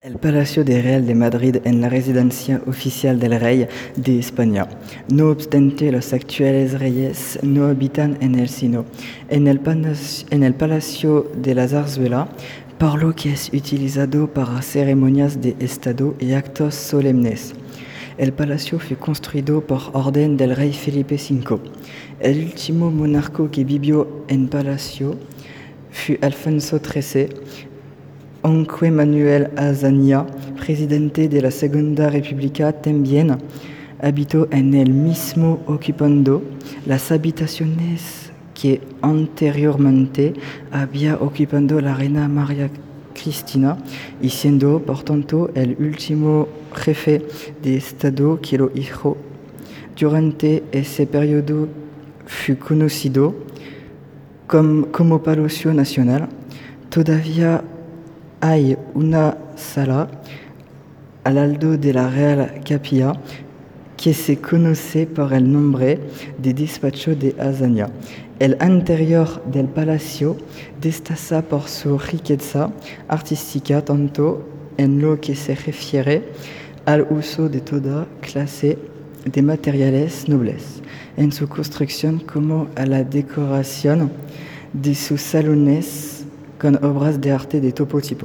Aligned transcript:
El 0.00 0.16
Palacio 0.16 0.62
de 0.62 0.80
Real 0.80 1.08
de 1.08 1.16
Madrid 1.16 1.56
en 1.64 1.80
la 1.80 1.88
residencia 1.88 2.62
oficial 2.68 3.18
del 3.18 3.40
rey 3.40 3.66
de 3.96 4.20
España. 4.20 4.68
No 5.12 5.30
obstante, 5.30 5.90
los 5.90 6.12
actuales 6.12 6.78
reyes 6.78 7.36
no 7.42 7.66
habitan 7.66 8.16
en 8.20 8.36
el 8.36 8.48
sino 8.48 8.84
en 9.28 9.48
el, 9.48 9.58
Palacio 9.58 11.28
de 11.34 11.52
la 11.52 11.66
Zarzuela, 11.66 12.28
por 12.78 13.02
lo 13.02 13.12
que 13.12 13.32
es 13.32 13.52
utilizado 13.52 14.32
para 14.32 14.62
ceremonias 14.62 15.42
de 15.42 15.56
Estado 15.58 16.14
y 16.20 16.30
actos 16.34 16.76
solemnes. 16.76 17.54
El 18.18 18.32
palacio 18.32 18.78
fue 18.78 18.96
construido 18.96 19.66
por 19.66 19.82
orden 19.94 20.36
del 20.36 20.54
rey 20.54 20.72
Felipe 20.72 21.16
V. 21.16 21.58
El 22.20 22.44
último 22.44 22.92
monarca 22.92 23.50
que 23.50 23.64
vivió 23.64 24.24
en 24.28 24.46
palacio 24.46 25.18
fue 25.90 26.20
Alfonso 26.22 26.78
XIII 26.78 27.30
aunque 28.42 28.90
Manuel 28.90 29.50
Azaña, 29.56 30.26
presidente 30.58 31.28
de 31.28 31.42
la 31.42 31.50
Segunda 31.50 32.10
República, 32.10 32.72
también 32.72 33.36
habitó 34.00 34.48
en 34.50 34.74
el 34.74 34.90
mismo 34.90 35.60
ocupando 35.66 36.42
las 36.86 37.10
habitaciones 37.10 38.30
que 38.54 38.80
anteriormente 39.02 40.34
había 40.70 41.16
ocupando 41.16 41.80
la 41.80 41.94
reina 41.94 42.28
María 42.28 42.70
Cristina 43.14 43.76
y 44.22 44.30
siendo 44.30 44.80
por 44.80 45.02
tanto 45.02 45.50
el 45.54 45.76
último 45.78 46.48
jefe 46.74 47.22
de 47.62 47.76
Estado 47.76 48.40
que 48.40 48.58
lo 48.58 48.70
hizo. 48.74 49.16
Durante 49.98 50.62
ese 50.70 51.06
periodo 51.06 51.68
fue 52.26 52.56
conocido 52.56 53.34
como, 54.46 54.86
como 54.92 55.22
Palacio 55.22 55.74
Nacional. 55.74 56.28
Todavía 56.88 57.62
hay 58.40 58.76
una 58.94 59.36
sala 59.56 60.08
al 61.24 61.34
lado 61.34 61.76
de 61.76 61.92
la 61.92 62.08
Real 62.08 62.60
Capilla 62.66 63.12
que 63.96 64.14
se 64.14 64.36
conoce 64.38 65.06
por 65.06 65.32
el 65.32 65.50
nombre 65.50 65.98
de 66.38 66.54
despacho 66.54 67.16
de 67.16 67.34
Azaña. 67.40 67.88
El 68.38 68.56
interior 68.62 69.42
del 69.46 69.66
palacio 69.66 70.36
destaca 70.80 71.42
por 71.42 71.62
su 71.68 71.98
riqueza 71.98 72.70
artística 73.08 73.84
tanto 73.84 74.46
en 74.76 75.00
lo 75.02 75.20
que 75.20 75.34
se 75.34 75.56
refiere 75.56 76.22
al 76.86 77.06
uso 77.10 77.48
de 77.48 77.60
toda 77.60 78.06
clase 78.20 78.78
de 79.24 79.42
materiales 79.42 80.28
nobles 80.28 80.80
en 81.16 81.32
su 81.32 81.48
construcción 81.48 82.20
como 82.20 82.68
a 82.76 82.86
la 82.86 83.02
decoración 83.02 84.12
de 84.72 84.94
sus 84.94 85.20
salones 85.20 86.24
con 86.58 86.76
obras 86.84 87.20
de 87.20 87.32
arte 87.32 87.60
de 87.60 87.72
todo 87.72 87.86
tipo. 87.86 88.16